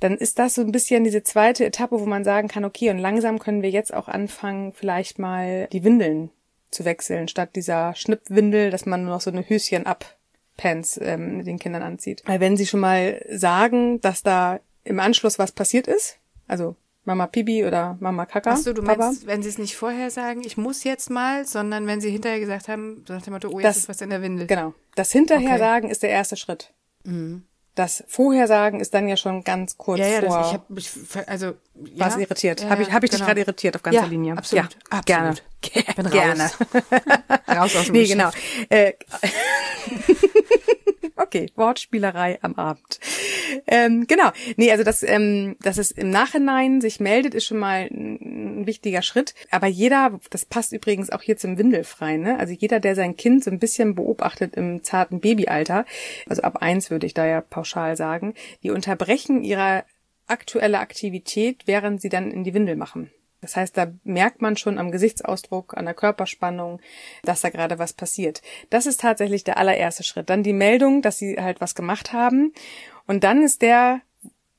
dann 0.00 0.16
ist 0.16 0.38
das 0.38 0.54
so 0.54 0.62
ein 0.62 0.72
bisschen 0.72 1.04
diese 1.04 1.22
zweite 1.22 1.64
Etappe, 1.64 1.98
wo 2.00 2.06
man 2.06 2.24
sagen 2.24 2.48
kann, 2.48 2.64
okay, 2.64 2.90
und 2.90 2.98
langsam 2.98 3.38
können 3.38 3.62
wir 3.62 3.70
jetzt 3.70 3.94
auch 3.94 4.08
anfangen, 4.08 4.72
vielleicht 4.72 5.18
mal 5.18 5.68
die 5.72 5.84
Windeln 5.84 6.30
zu 6.70 6.84
wechseln, 6.84 7.28
statt 7.28 7.56
dieser 7.56 7.94
Schnippwindel, 7.94 8.70
dass 8.70 8.84
man 8.86 9.04
nur 9.04 9.14
noch 9.14 9.20
so 9.20 9.30
eine 9.30 9.48
Höschen 9.48 9.86
ab 9.86 10.16
Pants 10.56 10.98
ähm, 11.02 11.44
den 11.44 11.58
Kindern 11.58 11.82
anzieht. 11.82 12.22
Weil 12.26 12.40
wenn 12.40 12.56
sie 12.56 12.66
schon 12.66 12.80
mal 12.80 13.24
sagen, 13.30 14.00
dass 14.00 14.22
da 14.22 14.60
im 14.84 15.00
Anschluss 15.00 15.38
was 15.38 15.52
passiert 15.52 15.86
ist, 15.86 16.18
also 16.46 16.76
Mama 17.04 17.26
Pibi 17.28 17.64
oder 17.64 17.96
Mama 18.00 18.26
Kaka, 18.26 18.50
Achso, 18.52 18.72
du 18.72 18.82
Papa, 18.82 19.06
meinst, 19.06 19.26
wenn 19.26 19.42
sie 19.42 19.48
es 19.48 19.58
nicht 19.58 19.76
vorher 19.76 20.10
sagen, 20.10 20.42
ich 20.44 20.56
muss 20.56 20.82
jetzt 20.82 21.08
mal, 21.08 21.46
sondern 21.46 21.86
wenn 21.86 22.00
sie 22.00 22.10
hinterher 22.10 22.40
gesagt 22.40 22.68
haben, 22.68 23.04
so 23.06 23.14
nach 23.14 23.22
dem 23.22 23.32
Motto, 23.34 23.48
oh, 23.48 23.60
jetzt 23.60 23.64
Das- 23.64 23.76
ist 23.78 23.88
was 23.88 24.00
in 24.00 24.10
der 24.10 24.22
Windel. 24.22 24.46
genau. 24.46 24.74
Das 24.96 25.12
hinterher 25.12 25.50
Okay. 25.50 25.58
sagen 25.58 25.88
ist 25.88 26.02
der 26.02 26.10
erste 26.10 26.36
Schritt. 26.36 26.72
Das 27.76 28.02
Vorhersagen 28.08 28.80
ist 28.80 28.94
dann 28.94 29.06
ja 29.06 29.16
schon 29.18 29.44
ganz 29.44 29.76
kurz 29.76 30.00
Ja, 30.00 30.06
ja, 30.08 30.22
vor. 30.22 30.38
das, 30.38 30.46
ich 30.48 30.52
habe 30.54 30.64
mich, 30.68 30.90
also, 31.26 31.46
ja. 31.46 31.52
warst 31.98 32.18
irritiert. 32.18 32.62
Ja, 32.62 32.70
habe 32.70 32.82
ich, 32.82 32.90
hab 32.90 33.04
ich 33.04 33.10
dich 33.10 33.18
genau. 33.18 33.28
gerade 33.28 33.40
irritiert 33.42 33.76
auf 33.76 33.82
ganzer 33.82 34.00
Ja, 34.00 34.06
Linie? 34.06 34.36
absolut, 34.36 34.64
Ja, 34.72 34.98
absolut. 34.98 35.06
gerne. 35.06 35.94
Bin 35.94 36.10
gerne. 36.10 36.44
raus. 36.44 36.56
Raus 37.48 37.76
aus 37.76 37.84
dem 37.84 37.92
nee, 37.92 38.06
Geschäft. 38.06 38.18
genau. 38.18 38.30
Äh, 38.70 38.94
okay, 41.16 41.50
Wortspielerei 41.56 42.38
am 42.42 42.54
Abend. 42.54 43.00
Ähm, 43.66 44.06
genau. 44.06 44.30
Nee, 44.56 44.70
also 44.70 44.84
dass, 44.84 45.02
ähm, 45.02 45.56
dass 45.60 45.78
es 45.78 45.90
im 45.90 46.10
Nachhinein 46.10 46.80
sich 46.80 47.00
meldet, 47.00 47.34
ist 47.34 47.46
schon 47.46 47.58
mal 47.58 47.88
ein, 47.90 48.66
wichtiger 48.66 49.02
Schritt. 49.02 49.34
Aber 49.50 49.66
jeder, 49.66 50.18
das 50.30 50.44
passt 50.44 50.72
übrigens 50.72 51.10
auch 51.10 51.22
hier 51.22 51.36
zum 51.36 51.56
Windelfrei, 51.56 52.16
ne? 52.16 52.38
Also 52.38 52.52
jeder, 52.52 52.80
der 52.80 52.94
sein 52.96 53.16
Kind 53.16 53.44
so 53.44 53.50
ein 53.50 53.58
bisschen 53.58 53.94
beobachtet 53.94 54.56
im 54.56 54.82
zarten 54.82 55.20
Babyalter, 55.20 55.84
also 56.28 56.42
ab 56.42 56.56
eins 56.62 56.90
würde 56.90 57.06
ich 57.06 57.14
da 57.14 57.26
ja 57.26 57.40
pauschal 57.40 57.96
sagen, 57.96 58.34
die 58.62 58.70
unterbrechen 58.70 59.44
ihre 59.44 59.84
aktuelle 60.26 60.80
Aktivität, 60.80 61.62
während 61.66 62.00
sie 62.00 62.08
dann 62.08 62.30
in 62.30 62.44
die 62.44 62.54
Windel 62.54 62.76
machen. 62.76 63.10
Das 63.40 63.56
heißt, 63.56 63.76
da 63.76 63.92
merkt 64.04 64.40
man 64.42 64.56
schon 64.56 64.78
am 64.78 64.90
Gesichtsausdruck, 64.90 65.76
an 65.76 65.84
der 65.84 65.94
Körperspannung, 65.94 66.80
dass 67.22 67.42
da 67.42 67.50
gerade 67.50 67.78
was 67.78 67.92
passiert. 67.92 68.42
Das 68.70 68.86
ist 68.86 69.00
tatsächlich 69.00 69.44
der 69.44 69.58
allererste 69.58 70.04
Schritt. 70.04 70.30
Dann 70.30 70.42
die 70.42 70.52
Meldung, 70.52 71.02
dass 71.02 71.18
sie 71.18 71.36
halt 71.38 71.60
was 71.60 71.74
gemacht 71.74 72.12
haben. 72.12 72.52
Und 73.06 73.24
dann 73.24 73.42
ist 73.42 73.62
der, 73.62 74.00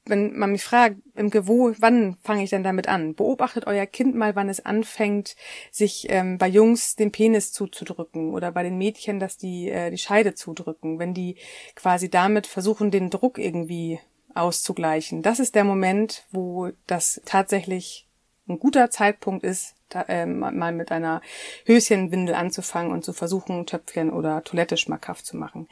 wenn 0.06 0.38
man 0.38 0.52
mich 0.52 0.64
fragt, 0.64 0.98
im 1.16 1.34
Wo, 1.48 1.74
wann 1.80 2.18
fange 2.24 2.44
ich 2.44 2.50
denn 2.50 2.64
damit 2.64 2.88
an? 2.88 3.16
Beobachtet 3.16 3.68
euer 3.68 3.86
Kind 3.86 4.16
mal, 4.16 4.36
wann 4.36 4.50
es 4.50 4.66
anfängt, 4.66 5.36
sich 5.72 6.08
ähm, 6.10 6.38
bei 6.38 6.48
Jungs 6.48 6.96
den 6.96 7.12
Penis 7.12 7.52
zuzudrücken 7.52 8.34
oder 8.34 8.52
bei 8.52 8.64
den 8.64 8.78
Mädchen, 8.78 9.20
dass 9.20 9.38
die 9.38 9.70
äh, 9.70 9.90
die 9.90 9.98
Scheide 9.98 10.34
zudrücken, 10.34 11.00
wenn 11.00 11.14
die 11.14 11.36
quasi 11.76 12.10
damit 12.10 12.48
versuchen, 12.48 12.92
den 12.92 13.10
Druck 13.10 13.38
irgendwie 13.38 14.00
auszugleichen. 14.34 15.24
Das 15.24 15.40
ist 15.40 15.56
der 15.56 15.64
Moment, 15.64 16.26
wo 16.32 16.70
das 16.86 17.22
tatsächlich 17.26 18.07
ein 18.48 18.60
guter 18.60 18.90
Zeitpunkt 18.90 19.44
ist, 19.44 19.76
da, 19.90 20.06
ähm, 20.08 20.40
mal 20.40 20.72
mit 20.74 20.92
einer 20.92 21.22
Höschenwindel 21.66 22.36
anzufangen 22.36 22.92
und 22.92 23.06
zu 23.06 23.14
versuchen, 23.14 23.66
Töpfchen 23.66 24.12
oder 24.12 24.44
Toilette 24.44 24.78
schmackhaft 24.78 25.26
zu 25.26 25.38
machen. 25.38 25.68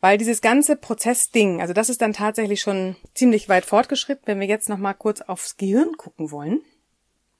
Weil 0.00 0.16
dieses 0.16 0.40
ganze 0.40 0.76
Prozessding, 0.76 1.60
also 1.60 1.72
das 1.72 1.88
ist 1.88 2.00
dann 2.00 2.12
tatsächlich 2.12 2.60
schon 2.60 2.94
ziemlich 3.14 3.48
weit 3.48 3.64
fortgeschritten, 3.64 4.26
wenn 4.26 4.40
wir 4.40 4.46
jetzt 4.46 4.68
noch 4.68 4.78
mal 4.78 4.94
kurz 4.94 5.20
aufs 5.22 5.56
Gehirn 5.56 5.96
gucken 5.96 6.30
wollen. 6.30 6.60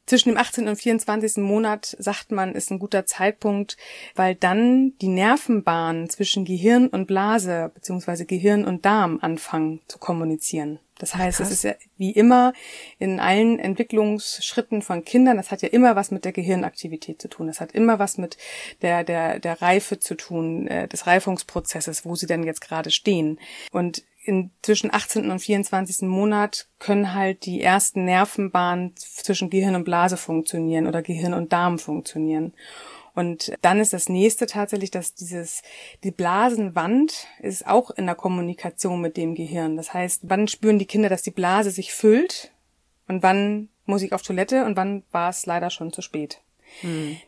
Zwischen 0.09 0.31
dem 0.31 0.39
18. 0.39 0.69
und 0.69 0.77
24. 0.77 1.37
Monat, 1.37 1.95
sagt 1.99 2.33
man, 2.33 2.55
ist 2.55 2.71
ein 2.71 2.79
guter 2.79 3.05
Zeitpunkt, 3.05 3.77
weil 4.15 4.35
dann 4.35 4.95
die 5.03 5.09
Nervenbahnen 5.09 6.09
zwischen 6.09 6.47
Gehirn 6.47 6.89
und 6.89 7.05
Blase 7.07 7.71
beziehungsweise 7.75 8.25
Gehirn 8.25 8.65
und 8.65 8.87
Darm 8.87 9.19
anfangen 9.21 9.83
zu 9.87 9.99
kommunizieren. 9.99 10.79
Das 10.99 11.15
heißt, 11.15 11.41
es 11.41 11.51
ist 11.51 11.63
ja 11.63 11.75
wie 11.99 12.11
immer 12.11 12.55
in 12.99 13.21
allen 13.21 13.59
Entwicklungsschritten 13.59 14.81
von 14.81 15.05
Kindern, 15.05 15.37
das 15.37 15.51
hat 15.51 15.61
ja 15.61 15.69
immer 15.69 15.95
was 15.95 16.11
mit 16.11 16.25
der 16.25 16.33
Gehirnaktivität 16.33 17.21
zu 17.21 17.29
tun. 17.29 17.47
Das 17.47 17.61
hat 17.61 17.73
immer 17.73 17.99
was 17.99 18.17
mit 18.17 18.39
der, 18.81 19.05
der, 19.05 19.39
der 19.39 19.61
Reife 19.61 20.01
zu 20.01 20.17
tun, 20.17 20.67
äh, 20.69 20.89
des 20.89 21.07
Reifungsprozesses, 21.07 22.07
wo 22.07 22.15
sie 22.15 22.27
denn 22.27 22.45
jetzt 22.45 22.63
gerade 22.63 22.91
stehen. 22.91 23.39
Und 23.73 24.03
in 24.29 24.51
zwischen 24.63 24.93
18. 24.93 25.31
und 25.31 25.41
24. 25.41 26.03
Monat 26.03 26.69
können 26.79 27.15
halt 27.15 27.47
die 27.47 27.63
ersten 27.63 28.05
Nervenbahnen 28.05 28.95
zwischen 28.97 29.51
Gehirn 29.51 29.75
und 29.75 29.85
Blase 29.85 30.19
funktionieren 30.19 30.87
oder 30.87 31.03
Gehirn 31.03 31.33
und 31.33 31.53
Darm 31.53 31.79
funktionieren. 31.79 32.53
Und 33.15 33.53
dann 33.63 33.81
ist 33.81 33.93
das 33.93 34.09
nächste 34.09 34.47
tatsächlich, 34.47 34.93
dass 34.93 35.15
dieses, 35.15 35.63
die 36.05 36.13
Blasenwand 36.13 37.27
ist 37.41 37.67
auch 37.67 37.91
in 37.91 38.07
der 38.07 38.15
Kommunikation 38.15 39.01
mit 39.01 39.17
dem 39.17 39.35
Gehirn. 39.35 39.77
Das 39.77 39.93
heißt, 39.93 40.23
wann 40.25 40.47
spüren 40.47 40.79
die 40.79 40.87
Kinder, 40.87 41.09
dass 41.09 41.23
die 41.23 41.33
Blase 41.33 41.71
sich 41.71 41.93
füllt 41.93 42.53
und 43.09 43.25
wann 43.25 43.71
muss 43.87 44.03
ich 44.03 44.13
auf 44.13 44.23
Toilette 44.23 44.65
und 44.67 44.77
wann 44.77 45.03
war 45.11 45.31
es 45.31 45.47
leider 45.47 45.71
schon 45.71 45.93
zu 45.93 46.03
spät. 46.03 46.43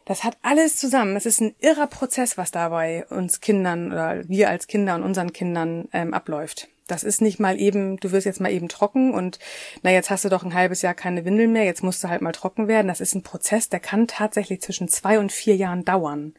Das 0.04 0.25
hat 0.25 0.37
alles 0.42 0.76
zusammen. 0.76 1.16
Es 1.16 1.26
ist 1.26 1.40
ein 1.40 1.54
irrer 1.61 1.87
Prozess, 1.87 2.38
was 2.38 2.50
da 2.50 2.68
bei 2.68 3.06
uns 3.06 3.40
Kindern 3.40 3.92
oder 3.92 4.28
wir 4.28 4.49
als 4.49 4.66
Kinder 4.66 4.94
und 4.94 5.02
unseren 5.02 5.32
Kindern 5.32 5.88
ähm, 5.92 6.14
abläuft. 6.14 6.68
Das 6.87 7.04
ist 7.04 7.20
nicht 7.20 7.38
mal 7.38 7.61
eben, 7.61 7.99
du 7.99 8.11
wirst 8.11 8.26
jetzt 8.26 8.40
mal 8.40 8.50
eben 8.50 8.68
trocken 8.68 9.14
und 9.14 9.38
na 9.82 9.92
jetzt 9.92 10.11
hast 10.11 10.25
du 10.25 10.28
doch 10.28 10.42
ein 10.42 10.54
halbes 10.54 10.82
Jahr 10.82 10.94
keine 10.94 11.25
Windel 11.25 11.47
mehr, 11.47 11.62
jetzt 11.64 11.85
musst 11.85 12.02
du 12.02 12.09
halt 12.09 12.20
mal 12.20 12.32
trocken 12.32 12.66
werden. 12.66 12.88
Das 12.88 13.00
ist 13.00 13.14
ein 13.14 13.23
Prozess, 13.23 13.68
der 13.68 13.78
kann 13.78 14.09
tatsächlich 14.09 14.61
zwischen 14.61 14.88
zwei 14.88 15.20
und 15.20 15.30
vier 15.30 15.54
Jahren 15.54 15.85
dauern. 15.85 16.35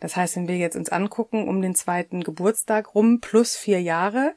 Das 0.00 0.16
heißt, 0.16 0.36
wenn 0.36 0.48
wir 0.48 0.56
jetzt 0.56 0.76
uns 0.76 0.88
angucken, 0.88 1.46
um 1.48 1.60
den 1.60 1.74
zweiten 1.74 2.24
Geburtstag 2.24 2.94
rum 2.94 3.20
plus 3.20 3.56
vier 3.56 3.82
Jahre, 3.82 4.34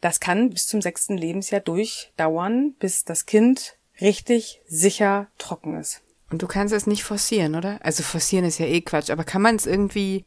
das 0.00 0.18
kann 0.18 0.50
bis 0.50 0.66
zum 0.66 0.82
sechsten 0.82 1.16
Lebensjahr 1.16 1.60
durchdauern, 1.60 2.74
bis 2.80 3.04
das 3.04 3.24
Kind 3.26 3.76
richtig 4.00 4.60
sicher 4.66 5.28
trocken 5.38 5.76
ist. 5.78 6.02
Und 6.30 6.42
du 6.42 6.46
kannst 6.46 6.74
es 6.74 6.86
nicht 6.86 7.04
forcieren, 7.04 7.54
oder? 7.54 7.78
Also 7.82 8.02
forcieren 8.02 8.44
ist 8.44 8.58
ja 8.58 8.66
eh 8.66 8.80
Quatsch, 8.82 9.10
aber 9.10 9.24
kann 9.24 9.42
man 9.42 9.56
es 9.56 9.66
irgendwie 9.66 10.26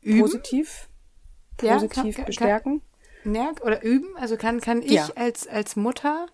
üben? 0.00 0.20
Positiv, 0.20 0.88
Ja, 1.60 1.74
positiv 1.74 1.94
kann- 2.02 2.12
kann- 2.12 2.24
bestärken. 2.26 2.82
Ja, 3.24 3.52
oder 3.62 3.82
üben? 3.82 4.16
Also 4.16 4.36
kann, 4.36 4.60
kann 4.60 4.80
ich 4.82 4.92
Ja. 4.92 5.08
als, 5.16 5.46
als 5.46 5.76
Mutter 5.76 6.26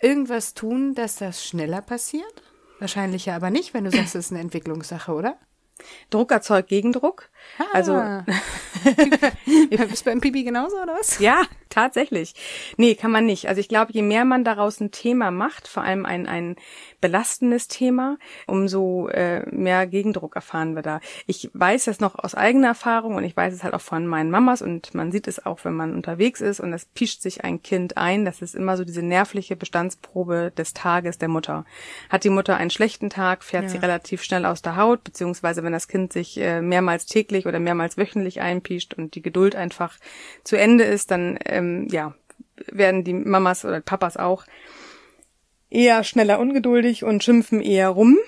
irgendwas 0.00 0.54
tun, 0.54 0.94
dass 0.94 1.16
das 1.16 1.44
schneller 1.44 1.82
passiert? 1.82 2.42
Wahrscheinlich 2.78 3.26
ja 3.26 3.36
aber 3.36 3.50
nicht, 3.50 3.74
wenn 3.74 3.84
du 3.84 3.90
sagst, 3.90 4.14
es 4.14 4.26
ist 4.26 4.30
eine 4.32 4.40
Entwicklungssache, 4.40 5.12
oder? 5.12 5.36
Druck 6.10 6.30
erzeugt 6.30 6.68
Gegendruck. 6.68 7.28
Ah. 7.58 7.64
Also 7.72 7.92
Bist 9.88 10.06
du 10.06 10.10
beim 10.10 10.20
Pipi 10.20 10.44
genauso, 10.44 10.76
oder 10.76 10.94
was? 10.98 11.18
Ja, 11.18 11.42
tatsächlich. 11.68 12.34
Nee, 12.76 12.94
kann 12.94 13.10
man 13.10 13.26
nicht. 13.26 13.48
Also 13.48 13.60
ich 13.60 13.68
glaube, 13.68 13.92
je 13.92 14.02
mehr 14.02 14.24
man 14.24 14.44
daraus 14.44 14.80
ein 14.80 14.90
Thema 14.90 15.30
macht, 15.30 15.68
vor 15.68 15.82
allem 15.82 16.04
ein, 16.06 16.26
ein 16.26 16.56
belastendes 17.00 17.68
Thema, 17.68 18.18
umso 18.46 19.08
äh, 19.08 19.48
mehr 19.50 19.86
Gegendruck 19.86 20.36
erfahren 20.36 20.74
wir 20.74 20.82
da. 20.82 21.00
Ich 21.26 21.50
weiß 21.54 21.84
das 21.84 22.00
noch 22.00 22.16
aus 22.16 22.34
eigener 22.34 22.68
Erfahrung 22.68 23.14
und 23.14 23.24
ich 23.24 23.36
weiß 23.36 23.54
es 23.54 23.64
halt 23.64 23.74
auch 23.74 23.80
von 23.80 24.06
meinen 24.06 24.30
Mamas 24.30 24.62
und 24.62 24.94
man 24.94 25.12
sieht 25.12 25.28
es 25.28 25.44
auch, 25.46 25.64
wenn 25.64 25.74
man 25.74 25.94
unterwegs 25.94 26.40
ist 26.40 26.60
und 26.60 26.72
es 26.72 26.84
pischt 26.86 27.22
sich 27.22 27.44
ein 27.44 27.62
Kind 27.62 27.96
ein. 27.96 28.24
Das 28.24 28.42
ist 28.42 28.54
immer 28.54 28.76
so 28.76 28.84
diese 28.84 29.02
nervliche 29.02 29.56
Bestandsprobe 29.56 30.52
des 30.56 30.74
Tages 30.74 31.18
der 31.18 31.28
Mutter. 31.28 31.64
Hat 32.08 32.24
die 32.24 32.30
Mutter 32.30 32.56
einen 32.56 32.70
schlechten 32.70 33.10
Tag, 33.10 33.44
fährt 33.44 33.64
ja. 33.64 33.68
sie 33.70 33.78
relativ 33.78 34.22
schnell 34.22 34.44
aus 34.44 34.62
der 34.62 34.76
Haut, 34.76 35.04
beziehungsweise 35.04 35.62
wenn 35.62 35.72
das 35.72 35.88
Kind 35.88 36.12
sich 36.12 36.38
äh, 36.38 36.60
mehrmals 36.60 37.06
täglich 37.06 37.46
oder 37.46 37.60
mehrmals 37.60 37.96
wöchentlich 37.96 38.40
einpischt 38.40 38.69
und 38.96 39.14
die 39.14 39.22
Geduld 39.22 39.56
einfach 39.56 39.98
zu 40.44 40.56
Ende 40.56 40.84
ist, 40.84 41.10
dann 41.10 41.38
ähm, 41.46 41.88
ja 41.90 42.14
werden 42.66 43.04
die 43.04 43.14
Mamas 43.14 43.64
oder 43.64 43.80
Papas 43.80 44.16
auch 44.16 44.44
eher 45.70 46.04
schneller 46.04 46.38
ungeduldig 46.38 47.04
und 47.04 47.22
schimpfen 47.22 47.60
eher 47.60 47.88
rum. 47.88 48.18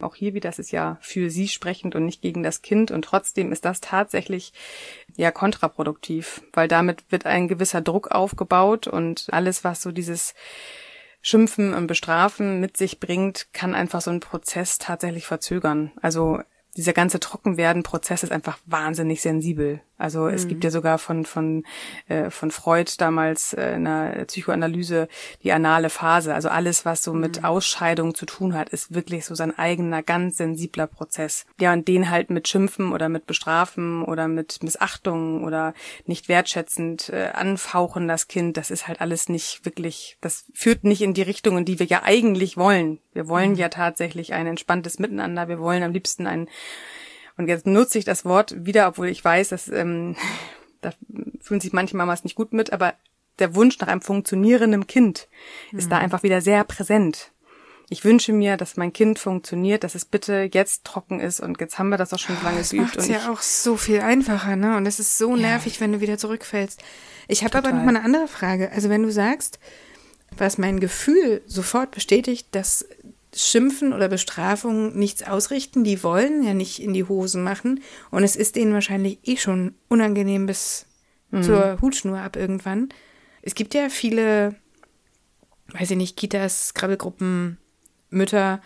Auch 0.00 0.14
hier 0.14 0.34
wieder, 0.34 0.48
das 0.48 0.58
ist 0.58 0.70
ja 0.70 0.98
für 1.00 1.28
sie 1.28 1.48
sprechend 1.48 1.96
und 1.96 2.04
nicht 2.04 2.22
gegen 2.22 2.42
das 2.42 2.62
Kind. 2.62 2.90
Und 2.90 3.04
trotzdem 3.04 3.50
ist 3.50 3.64
das 3.64 3.80
tatsächlich 3.80 4.52
ja 5.16 5.30
kontraproduktiv, 5.30 6.42
weil 6.52 6.68
damit 6.68 7.10
wird 7.10 7.26
ein 7.26 7.48
gewisser 7.48 7.80
Druck 7.80 8.10
aufgebaut 8.12 8.86
und 8.86 9.26
alles, 9.30 9.64
was 9.64 9.82
so 9.82 9.90
dieses 9.90 10.34
Schimpfen 11.20 11.74
und 11.74 11.88
Bestrafen 11.88 12.60
mit 12.60 12.76
sich 12.76 13.00
bringt, 13.00 13.52
kann 13.52 13.74
einfach 13.74 14.00
so 14.00 14.10
einen 14.10 14.20
Prozess 14.20 14.78
tatsächlich 14.78 15.26
verzögern. 15.26 15.90
Also 16.00 16.40
dieser 16.78 16.92
ganze 16.92 17.18
Trockenwerden-Prozess 17.18 18.22
ist 18.22 18.30
einfach 18.30 18.58
wahnsinnig 18.64 19.20
sensibel. 19.20 19.80
Also 19.98 20.22
mhm. 20.22 20.34
es 20.34 20.48
gibt 20.48 20.64
ja 20.64 20.70
sogar 20.70 20.98
von 20.98 21.24
von 21.24 21.64
äh, 22.08 22.30
von 22.30 22.50
Freud 22.50 22.92
damals 22.98 23.52
äh, 23.52 23.74
in 23.74 23.84
der 23.84 24.24
Psychoanalyse 24.26 25.08
die 25.42 25.52
anale 25.52 25.90
Phase. 25.90 26.34
Also 26.34 26.48
alles, 26.48 26.84
was 26.84 27.02
so 27.02 27.12
mit 27.12 27.38
mhm. 27.38 27.44
Ausscheidung 27.44 28.14
zu 28.14 28.24
tun 28.24 28.54
hat, 28.54 28.70
ist 28.70 28.94
wirklich 28.94 29.24
so 29.24 29.34
sein 29.34 29.58
eigener 29.58 30.02
ganz 30.02 30.36
sensibler 30.36 30.86
Prozess. 30.86 31.44
Ja, 31.60 31.72
und 31.72 31.88
den 31.88 32.10
halt 32.10 32.30
mit 32.30 32.48
Schimpfen 32.48 32.92
oder 32.92 33.08
mit 33.08 33.26
Bestrafen 33.26 34.02
oder 34.04 34.28
mit 34.28 34.62
Missachtung 34.62 35.44
oder 35.44 35.74
nicht 36.06 36.28
wertschätzend 36.28 37.10
äh, 37.10 37.30
anfauchen 37.34 38.08
das 38.08 38.28
Kind, 38.28 38.56
das 38.56 38.70
ist 38.70 38.88
halt 38.88 39.00
alles 39.00 39.28
nicht 39.28 39.64
wirklich, 39.64 40.16
das 40.20 40.46
führt 40.54 40.84
nicht 40.84 41.02
in 41.02 41.14
die 41.14 41.22
Richtung, 41.22 41.58
in 41.58 41.64
die 41.64 41.78
wir 41.78 41.86
ja 41.86 42.02
eigentlich 42.04 42.56
wollen. 42.56 42.98
Wir 43.12 43.28
wollen 43.28 43.50
mhm. 43.50 43.56
ja 43.56 43.68
tatsächlich 43.68 44.32
ein 44.32 44.46
entspanntes 44.46 44.98
Miteinander. 44.98 45.48
Wir 45.48 45.58
wollen 45.58 45.82
am 45.82 45.92
liebsten 45.92 46.26
ein 46.26 46.48
und 47.38 47.48
jetzt 47.48 47.66
nutze 47.66 47.98
ich 47.98 48.04
das 48.04 48.24
Wort 48.24 48.66
wieder, 48.66 48.88
obwohl 48.88 49.08
ich 49.08 49.24
weiß, 49.24 49.48
dass 49.48 49.68
ähm, 49.68 50.16
da 50.82 50.92
fühlen 51.40 51.60
sich 51.60 51.72
manche 51.72 51.96
Mamas 51.96 52.24
nicht 52.24 52.36
gut 52.36 52.52
mit, 52.52 52.72
aber 52.72 52.94
der 53.38 53.54
Wunsch 53.54 53.78
nach 53.78 53.88
einem 53.88 54.02
funktionierenden 54.02 54.86
Kind 54.86 55.28
ist 55.72 55.86
mhm. 55.86 55.90
da 55.90 55.98
einfach 55.98 56.22
wieder 56.22 56.40
sehr 56.40 56.64
präsent. 56.64 57.30
Ich 57.90 58.04
wünsche 58.04 58.32
mir, 58.34 58.58
dass 58.58 58.76
mein 58.76 58.92
Kind 58.92 59.18
funktioniert, 59.18 59.82
dass 59.82 59.94
es 59.94 60.04
bitte 60.04 60.50
jetzt 60.52 60.84
trocken 60.84 61.20
ist 61.20 61.40
und 61.40 61.58
jetzt 61.58 61.78
haben 61.78 61.88
wir 61.88 61.96
das 61.96 62.12
auch 62.12 62.18
schon 62.18 62.36
so 62.36 62.42
lange 62.44 62.58
das 62.58 62.70
geübt. 62.70 62.96
Das 62.96 63.04
ist 63.04 63.10
ja 63.10 63.32
auch 63.32 63.40
so 63.40 63.76
viel 63.76 64.00
einfacher, 64.00 64.56
ne? 64.56 64.76
Und 64.76 64.84
es 64.84 65.00
ist 65.00 65.16
so 65.16 65.36
ja. 65.36 65.42
nervig, 65.42 65.80
wenn 65.80 65.92
du 65.92 66.00
wieder 66.00 66.18
zurückfällst. 66.18 66.82
Ich 67.28 67.44
habe 67.44 67.56
aber 67.56 67.72
noch 67.72 67.82
mal 67.82 67.96
eine 67.96 68.04
andere 68.04 68.28
Frage. 68.28 68.70
Also 68.72 68.90
wenn 68.90 69.04
du 69.04 69.10
sagst, 69.10 69.58
was 70.36 70.58
mein 70.58 70.80
Gefühl 70.80 71.40
sofort 71.46 71.92
bestätigt, 71.92 72.48
dass 72.52 72.86
Schimpfen 73.34 73.92
oder 73.92 74.08
Bestrafung 74.08 74.98
nichts 74.98 75.22
ausrichten. 75.22 75.84
Die 75.84 76.02
wollen 76.02 76.42
ja 76.42 76.54
nicht 76.54 76.82
in 76.82 76.94
die 76.94 77.04
Hosen 77.04 77.42
machen. 77.42 77.80
Und 78.10 78.24
es 78.24 78.36
ist 78.36 78.56
denen 78.56 78.72
wahrscheinlich 78.72 79.18
eh 79.24 79.36
schon 79.36 79.74
unangenehm 79.88 80.46
bis 80.46 80.86
mhm. 81.30 81.42
zur 81.42 81.78
Hutschnur 81.80 82.18
ab 82.18 82.36
irgendwann. 82.36 82.88
Es 83.42 83.54
gibt 83.54 83.74
ja 83.74 83.88
viele, 83.88 84.54
weiß 85.72 85.90
ich 85.90 85.96
nicht, 85.96 86.16
Kitas, 86.16 86.74
Krabbelgruppen, 86.74 87.58
Mütter, 88.10 88.60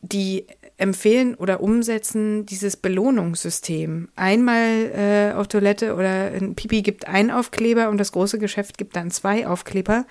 die 0.00 0.46
empfehlen 0.76 1.34
oder 1.34 1.60
umsetzen 1.60 2.46
dieses 2.46 2.76
Belohnungssystem. 2.76 4.08
Einmal 4.16 4.90
äh, 4.94 5.32
auf 5.34 5.48
Toilette 5.48 5.94
oder 5.94 6.32
ein 6.32 6.54
Pipi 6.54 6.82
gibt 6.82 7.06
ein 7.06 7.30
Aufkleber 7.30 7.88
und 7.88 7.98
das 7.98 8.12
große 8.12 8.38
Geschäft 8.38 8.76
gibt 8.76 8.96
dann 8.96 9.10
zwei 9.10 9.46
Aufkleber. 9.46 10.04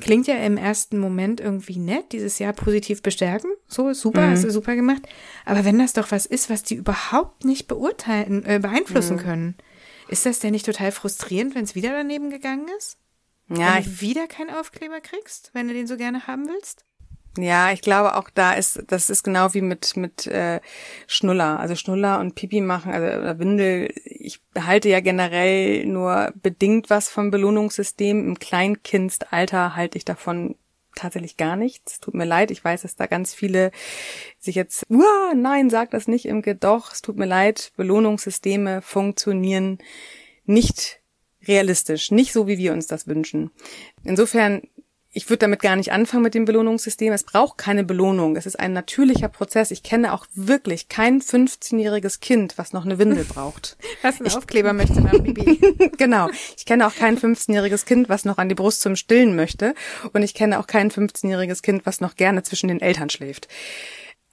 Klingt 0.00 0.26
ja 0.28 0.36
im 0.36 0.56
ersten 0.56 0.98
Moment 0.98 1.40
irgendwie 1.40 1.78
nett, 1.78 2.12
dieses 2.12 2.38
Jahr 2.38 2.52
positiv 2.52 3.02
bestärken. 3.02 3.50
So, 3.66 3.92
super, 3.92 4.26
mhm. 4.26 4.30
hast 4.30 4.44
du 4.44 4.50
super 4.50 4.76
gemacht. 4.76 5.02
Aber 5.44 5.64
wenn 5.64 5.78
das 5.78 5.92
doch 5.92 6.12
was 6.12 6.24
ist, 6.24 6.50
was 6.50 6.62
die 6.62 6.76
überhaupt 6.76 7.44
nicht 7.44 7.66
beurteilen, 7.66 8.44
äh, 8.44 8.60
beeinflussen 8.60 9.16
mhm. 9.16 9.20
können, 9.20 9.56
ist 10.08 10.24
das 10.24 10.38
denn 10.38 10.52
nicht 10.52 10.66
total 10.66 10.92
frustrierend, 10.92 11.54
wenn 11.54 11.64
es 11.64 11.74
wieder 11.74 11.90
daneben 11.90 12.30
gegangen 12.30 12.66
ist? 12.78 12.98
Ja. 13.48 13.76
Wenn 13.76 13.84
du 13.84 14.00
wieder 14.00 14.26
keinen 14.26 14.50
Aufkleber 14.50 15.00
kriegst, 15.00 15.50
wenn 15.52 15.68
du 15.68 15.74
den 15.74 15.86
so 15.86 15.96
gerne 15.96 16.26
haben 16.26 16.46
willst? 16.46 16.84
Ja, 17.42 17.70
ich 17.72 17.82
glaube 17.82 18.16
auch 18.16 18.30
da 18.30 18.52
ist, 18.54 18.82
das 18.88 19.10
ist 19.10 19.22
genau 19.22 19.54
wie 19.54 19.60
mit 19.60 19.96
mit 19.96 20.26
äh, 20.26 20.60
Schnuller, 21.06 21.60
also 21.60 21.76
Schnuller 21.76 22.18
und 22.18 22.34
Pipi 22.34 22.60
machen, 22.60 22.92
also 22.92 23.06
oder 23.06 23.38
Windel. 23.38 23.92
Ich 24.04 24.40
halte 24.58 24.88
ja 24.88 25.00
generell 25.00 25.86
nur 25.86 26.32
bedingt 26.42 26.90
was 26.90 27.08
vom 27.08 27.30
Belohnungssystem. 27.30 28.26
Im 28.26 28.38
Kleinkindalter 28.38 29.76
halte 29.76 29.98
ich 29.98 30.04
davon 30.04 30.56
tatsächlich 30.96 31.36
gar 31.36 31.54
nichts. 31.54 32.00
Tut 32.00 32.14
mir 32.14 32.24
leid, 32.24 32.50
ich 32.50 32.64
weiß, 32.64 32.82
dass 32.82 32.96
da 32.96 33.06
ganz 33.06 33.34
viele 33.34 33.70
sich 34.40 34.56
jetzt, 34.56 34.84
Uah, 34.90 35.34
nein, 35.36 35.70
sag 35.70 35.90
das 35.92 36.08
nicht 36.08 36.26
im 36.26 36.42
Doch, 36.58 36.92
es 36.92 37.02
tut 37.02 37.16
mir 37.16 37.26
leid, 37.26 37.72
Belohnungssysteme 37.76 38.82
funktionieren 38.82 39.78
nicht 40.44 41.00
realistisch, 41.46 42.10
nicht 42.10 42.32
so, 42.32 42.48
wie 42.48 42.58
wir 42.58 42.72
uns 42.72 42.88
das 42.88 43.06
wünschen. 43.06 43.52
Insofern 44.02 44.62
ich 45.18 45.28
würde 45.28 45.38
damit 45.38 45.60
gar 45.60 45.74
nicht 45.74 45.90
anfangen 45.90 46.22
mit 46.22 46.34
dem 46.34 46.44
Belohnungssystem. 46.44 47.12
Es 47.12 47.24
braucht 47.24 47.58
keine 47.58 47.82
Belohnung. 47.82 48.36
Es 48.36 48.46
ist 48.46 48.54
ein 48.54 48.72
natürlicher 48.72 49.28
Prozess. 49.28 49.72
Ich 49.72 49.82
kenne 49.82 50.12
auch 50.12 50.26
wirklich 50.32 50.88
kein 50.88 51.20
15-jähriges 51.20 52.20
Kind, 52.20 52.56
was 52.56 52.72
noch 52.72 52.84
eine 52.84 53.00
Windel 53.00 53.24
braucht. 53.28 53.76
Was 54.02 54.20
einen 54.20 54.30
Aufkleber 54.30 54.72
möchte 54.74 55.00
nach 55.00 55.18
Bibi. 55.18 55.58
genau. 55.98 56.30
Ich 56.56 56.66
kenne 56.66 56.86
auch 56.86 56.94
kein 56.94 57.18
15-jähriges 57.18 57.84
Kind, 57.84 58.08
was 58.08 58.24
noch 58.24 58.38
an 58.38 58.48
die 58.48 58.54
Brust 58.54 58.80
zum 58.80 58.94
Stillen 58.94 59.34
möchte. 59.34 59.74
Und 60.12 60.22
ich 60.22 60.34
kenne 60.34 60.60
auch 60.60 60.68
kein 60.68 60.88
15-jähriges 60.88 61.62
Kind, 61.62 61.84
was 61.84 62.00
noch 62.00 62.14
gerne 62.14 62.44
zwischen 62.44 62.68
den 62.68 62.80
Eltern 62.80 63.10
schläft. 63.10 63.48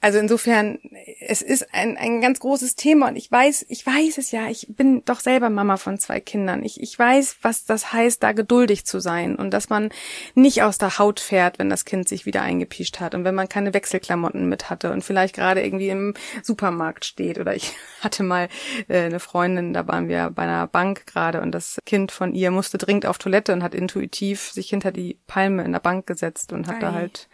Also 0.06 0.20
insofern, 0.20 0.78
es 1.18 1.42
ist 1.42 1.74
ein, 1.74 1.96
ein 1.96 2.20
ganz 2.20 2.38
großes 2.38 2.76
Thema 2.76 3.08
und 3.08 3.16
ich 3.16 3.28
weiß, 3.28 3.66
ich 3.68 3.84
weiß 3.84 4.18
es 4.18 4.30
ja, 4.30 4.46
ich 4.48 4.68
bin 4.68 5.04
doch 5.04 5.18
selber 5.18 5.50
Mama 5.50 5.78
von 5.78 5.98
zwei 5.98 6.20
Kindern. 6.20 6.62
Ich, 6.62 6.80
ich 6.80 6.96
weiß, 6.96 7.38
was 7.42 7.64
das 7.64 7.92
heißt, 7.92 8.22
da 8.22 8.30
geduldig 8.30 8.86
zu 8.86 9.00
sein 9.00 9.34
und 9.34 9.50
dass 9.50 9.68
man 9.68 9.88
nicht 10.36 10.62
aus 10.62 10.78
der 10.78 11.00
Haut 11.00 11.18
fährt, 11.18 11.58
wenn 11.58 11.68
das 11.68 11.84
Kind 11.84 12.08
sich 12.08 12.24
wieder 12.24 12.42
eingepischt 12.42 13.00
hat 13.00 13.16
und 13.16 13.24
wenn 13.24 13.34
man 13.34 13.48
keine 13.48 13.74
Wechselklamotten 13.74 14.48
mit 14.48 14.70
hatte 14.70 14.92
und 14.92 15.02
vielleicht 15.02 15.34
gerade 15.34 15.64
irgendwie 15.64 15.88
im 15.88 16.14
Supermarkt 16.40 17.04
steht. 17.04 17.40
Oder 17.40 17.56
ich 17.56 17.72
hatte 18.00 18.22
mal 18.22 18.48
äh, 18.86 19.06
eine 19.06 19.18
Freundin, 19.18 19.72
da 19.72 19.88
waren 19.88 20.06
wir 20.06 20.30
bei 20.30 20.44
einer 20.44 20.68
Bank 20.68 21.06
gerade 21.06 21.40
und 21.40 21.50
das 21.50 21.80
Kind 21.84 22.12
von 22.12 22.32
ihr 22.32 22.52
musste 22.52 22.78
dringend 22.78 23.06
auf 23.06 23.18
Toilette 23.18 23.52
und 23.52 23.64
hat 23.64 23.74
intuitiv 23.74 24.52
sich 24.52 24.68
hinter 24.68 24.92
die 24.92 25.18
Palme 25.26 25.64
in 25.64 25.72
der 25.72 25.80
Bank 25.80 26.06
gesetzt 26.06 26.52
und 26.52 26.68
hat 26.68 26.76
Ei. 26.76 26.80
da 26.80 26.92
halt 26.92 27.28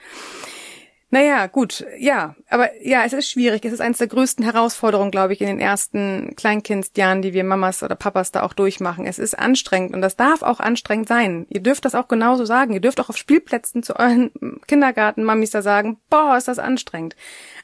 naja, 1.13 1.47
gut, 1.47 1.85
ja, 1.99 2.35
aber 2.49 2.71
ja, 2.83 3.05
es 3.05 3.13
ist 3.13 3.29
schwierig. 3.29 3.67
Es 3.67 3.75
ist 3.75 3.83
eines 3.83 3.99
der 3.99 4.07
größten 4.07 4.47
Herausforderungen, 4.47 5.11
glaube 5.11 5.35
ich, 5.35 5.43
in 5.43 5.47
den 5.47 5.61
ersten 5.61 6.35
Kleinkindjahren, 6.37 7.21
die 7.21 7.35
wir 7.35 7.45
Mamas 7.45 7.83
oder 7.83 7.97
Papas 7.97 8.33
da 8.33 8.43
auch 8.43 8.55
durchmachen. 8.55 9.05
Es 9.05 9.19
ist 9.19 9.39
anstrengend 9.39 9.95
und 9.95 10.01
das 10.01 10.17
darf 10.17 10.41
auch 10.41 10.59
anstrengend 10.59 11.09
sein. 11.09 11.45
Ihr 11.51 11.61
dürft 11.61 11.85
das 11.85 11.95
auch 11.95 12.09
genauso 12.09 12.47
sagen. 12.47 12.73
Ihr 12.73 12.81
dürft 12.81 12.99
auch 12.99 13.11
auf 13.11 13.19
Spielplätzen 13.19 13.83
zu 13.83 13.97
euren 13.97 14.31
Kindergarten-Mamis 14.67 15.51
da 15.51 15.61
sagen, 15.61 16.01
boah, 16.09 16.39
ist 16.39 16.49
das 16.49 16.59
anstrengend. 16.59 17.15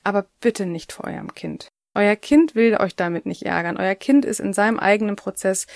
Aber 0.05 0.27
bitte 0.41 0.67
nicht 0.67 0.93
vor 0.93 1.07
eurem 1.07 1.33
Kind. 1.33 1.69
Euer 1.95 2.17
Kind 2.17 2.55
will 2.55 2.77
euch 2.79 2.97
damit 2.97 3.25
nicht 3.25 3.45
ärgern. 3.45 3.79
Euer 3.79 3.95
Kind 3.95 4.27
ist 4.27 4.41
in 4.41 4.53
seinem 4.53 4.79
eigenen 4.79 5.17
Prozess 5.17 5.67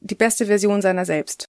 die 0.00 0.16
beste 0.16 0.46
Version 0.46 0.82
seiner 0.82 1.04
selbst 1.04 1.46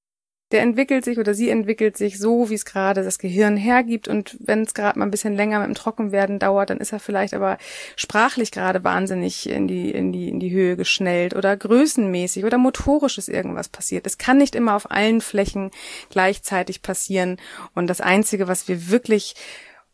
der 0.56 0.64
entwickelt 0.64 1.04
sich 1.04 1.20
oder 1.20 1.34
sie 1.34 1.50
entwickelt 1.50 1.98
sich 1.98 2.18
so, 2.18 2.50
wie 2.50 2.54
es 2.54 2.64
gerade 2.64 3.04
das 3.04 3.20
Gehirn 3.20 3.58
hergibt. 3.58 4.08
Und 4.08 4.38
wenn 4.40 4.62
es 4.62 4.74
gerade 4.74 4.98
mal 4.98 5.04
ein 5.04 5.12
bisschen 5.12 5.36
länger 5.36 5.60
mit 5.60 5.68
dem 5.68 5.76
Trockenwerden 5.76 6.40
dauert, 6.40 6.70
dann 6.70 6.78
ist 6.78 6.94
er 6.94 7.00
vielleicht 7.00 7.34
aber 7.34 7.58
sprachlich 7.98 8.52
gerade 8.52 8.86
wahnsinnig 8.86 9.50
in 9.50 9.68
die, 9.68 9.92
in 9.92 10.14
die, 10.14 10.30
in 10.30 10.40
die 10.40 10.52
Höhe 10.52 10.78
geschnellt 10.78 11.36
oder 11.36 11.58
größenmäßig 11.58 12.46
oder 12.46 12.58
motorisch 12.58 13.18
ist 13.18 13.28
irgendwas 13.28 13.68
passiert. 13.68 14.08
Es 14.08 14.18
kann 14.18 14.38
nicht 14.38 14.56
immer 14.56 14.78
auf 14.78 14.90
allen 14.90 15.20
Flächen 15.20 15.72
gleichzeitig 16.10 16.82
passieren. 16.82 17.36
Und 17.74 17.88
das 17.88 18.00
Einzige, 18.00 18.48
was 18.48 18.70
wir 18.70 18.90
wirklich 18.90 19.36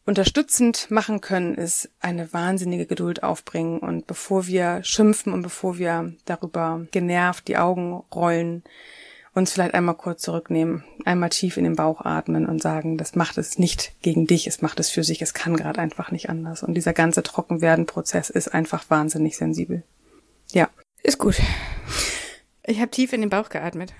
unterstützend 0.05 0.91
machen 0.91 1.21
können, 1.21 1.55
ist 1.55 1.89
eine 2.01 2.31
wahnsinnige 2.33 2.85
Geduld 2.85 3.23
aufbringen 3.23 3.79
und 3.79 4.05
bevor 4.05 4.45
wir 4.45 4.83
schimpfen 4.83 5.33
und 5.33 5.41
bevor 5.41 5.79
wir 5.79 6.13
darüber 6.25 6.85
genervt 6.91 7.47
die 7.47 7.57
Augen 7.57 8.03
rollen, 8.13 8.63
uns 9.33 9.53
vielleicht 9.53 9.73
einmal 9.73 9.95
kurz 9.95 10.21
zurücknehmen, 10.21 10.83
einmal 11.05 11.29
tief 11.29 11.57
in 11.57 11.63
den 11.63 11.75
Bauch 11.75 12.01
atmen 12.01 12.45
und 12.45 12.61
sagen, 12.61 12.97
das 12.97 13.15
macht 13.15 13.37
es 13.37 13.57
nicht 13.57 13.93
gegen 14.01 14.27
dich, 14.27 14.47
es 14.47 14.61
macht 14.61 14.79
es 14.79 14.89
für 14.89 15.03
sich, 15.03 15.21
es 15.21 15.33
kann 15.33 15.55
gerade 15.55 15.79
einfach 15.79 16.11
nicht 16.11 16.29
anders. 16.29 16.63
Und 16.63 16.73
dieser 16.73 16.93
ganze 16.93 17.23
Trockenwerden-Prozess 17.23 18.29
ist 18.29 18.49
einfach 18.49 18.89
wahnsinnig 18.89 19.37
sensibel. 19.37 19.83
Ja. 20.51 20.69
Ist 21.03 21.17
gut. 21.17 21.41
Ich 22.63 22.79
habe 22.79 22.91
tief 22.91 23.11
in 23.13 23.21
den 23.21 23.29
Bauch 23.29 23.49
geatmet. 23.49 23.93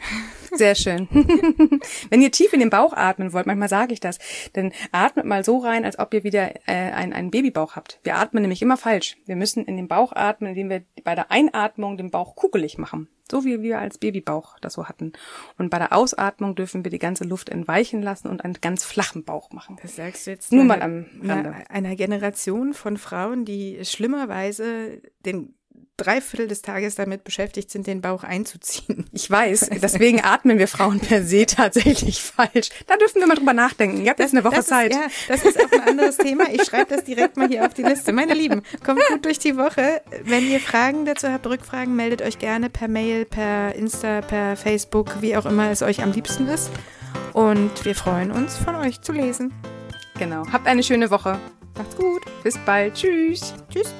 Sehr 0.52 0.76
schön. 0.76 1.08
Wenn 2.10 2.22
ihr 2.22 2.32
tief 2.32 2.54
in 2.54 2.60
den 2.60 2.70
Bauch 2.70 2.94
atmen 2.94 3.34
wollt, 3.34 3.48
manchmal 3.48 3.70
sage 3.70 3.94
ich 3.94 4.00
das, 4.00 4.20
dann 4.54 4.72
atmet 4.92 5.26
mal 5.26 5.44
so 5.44 5.58
rein, 5.58 5.84
als 5.84 5.98
ob 5.98 6.14
ihr 6.14 6.24
wieder 6.24 6.56
äh, 6.68 6.92
einen, 6.92 7.14
einen 7.14 7.32
Babybauch 7.32 7.76
habt. 7.76 8.00
Wir 8.04 8.18
atmen 8.18 8.44
nämlich 8.44 8.62
immer 8.62 8.78
falsch. 8.78 9.18
Wir 9.26 9.36
müssen 9.36 9.66
in 9.66 9.78
den 9.78 9.88
Bauch 9.88 10.14
atmen, 10.14 10.50
indem 10.50 10.70
wir 10.70 10.84
bei 11.04 11.16
der 11.16 11.32
Einatmung 11.32 11.98
den 11.98 12.12
Bauch 12.12 12.36
kugelig 12.36 12.78
machen. 12.78 13.08
So 13.32 13.46
wie 13.46 13.62
wir 13.62 13.80
als 13.80 13.98
Babybauch 13.98 14.60
das 14.60 14.74
so 14.74 14.90
hatten. 14.90 15.14
Und 15.58 15.70
bei 15.70 15.80
der 15.80 15.94
Ausatmung 15.94 16.54
dürfen 16.56 16.84
wir 16.84 16.92
die 16.92 17.00
ganze 17.00 17.24
Luft 17.24 17.48
entweichen 17.48 18.04
lassen 18.04 18.28
und 18.28 18.44
einen 18.44 18.56
ganz 18.60 18.84
flachen 18.84 19.24
Bauch 19.24 19.52
machen. 19.52 19.78
Das 19.82 19.96
sagst 19.96 20.28
du 20.28 20.32
jetzt 20.32 20.52
nur 20.52 20.66
mal 20.66 20.82
am 20.82 21.06
Rande. 21.24 21.54
Einer, 21.54 21.72
einer 21.72 21.96
Generation 21.96 22.74
von 22.74 22.98
Frauen, 22.98 23.46
die 23.46 23.80
schlimmerweise 23.86 25.02
den 25.26 25.56
Dreiviertel 26.04 26.48
des 26.48 26.62
Tages 26.62 26.96
damit 26.96 27.24
beschäftigt 27.24 27.72
sind, 27.72 27.88
den 27.88 28.02
Bauch 28.02 28.24
einzuziehen. 28.24 29.06
Ich 29.14 29.30
weiß, 29.30 29.70
deswegen 29.82 30.24
atmen 30.24 30.58
wir 30.58 30.68
Frauen 30.68 31.00
per 31.00 31.24
se 31.24 31.46
tatsächlich 31.46 32.22
falsch. 32.22 32.70
Da 32.88 32.98
dürfen 32.98 33.20
wir 33.20 33.28
mal 33.28 33.36
drüber 33.36 33.54
nachdenken. 33.54 34.04
Ihr 34.04 34.10
habt 34.10 34.20
jetzt 34.20 34.34
eine 34.34 34.44
Woche 34.44 34.56
das 34.56 34.68
Zeit. 34.68 34.92
Ist, 34.92 34.98
ja, 34.98 35.08
das 35.28 35.44
ist 35.44 35.60
auch 35.60 35.72
ein 35.72 35.82
anderes 35.82 36.18
Thema. 36.18 36.46
Ich 36.52 36.64
schreibe 36.64 36.96
das 36.96 37.04
direkt 37.04 37.38
mal 37.38 37.48
hier 37.48 37.66
auf 37.66 37.74
die 37.74 37.84
Liste. 37.84 38.14
Meine 38.14 38.34
Lieben, 38.34 38.64
kommt 38.84 39.02
gut 39.10 39.26
durch 39.26 39.38
die 39.38 39.58
Woche. 39.58 40.02
Wenn 40.24 40.50
ihr 40.50 40.60
Fragen 40.60 41.06
dazu 41.06 41.28
habt, 41.28 41.46
Rückfragen, 41.46 41.96
meldet 41.96 42.22
euch 42.22 42.40
gerne 42.40 42.70
per 42.70 42.88
Mail, 42.88 43.26
per 43.26 43.76
Insta, 43.76 44.22
per 44.22 44.56
Facebook, 44.56 45.22
wie 45.22 45.36
auch 45.38 45.46
immer 45.46 45.70
es 45.70 45.82
euch 45.82 46.02
am 46.02 46.12
liebsten 46.12 46.48
ist. 46.48 46.72
Und 47.34 47.86
wir 47.86 47.96
freuen 47.96 48.32
uns, 48.32 48.58
von 48.58 48.76
euch 48.76 49.02
zu 49.02 49.12
lesen. 49.12 49.54
Genau. 50.18 50.46
Habt 50.52 50.68
eine 50.68 50.84
schöne 50.84 51.12
Woche. 51.12 51.40
Macht's 51.78 51.96
gut. 51.96 52.22
Bis 52.44 52.58
bald. 52.66 52.96
Tschüss. 52.96 53.54
Tschüss. 53.72 53.94